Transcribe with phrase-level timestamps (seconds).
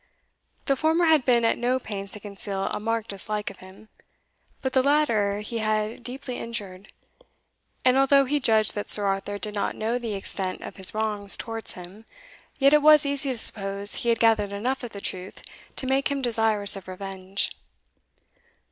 [0.65, 3.87] The former had been at no pains to conceal a marked dislike of him
[4.63, 6.91] but the latter he had deeply injured;
[7.85, 11.37] and although he judged that Sir Arthur did not know the extent of his wrongs
[11.37, 12.05] towards him,
[12.57, 15.43] yet it was easy to suppose he had gathered enough of the truth
[15.75, 17.51] to make him desirous of revenge.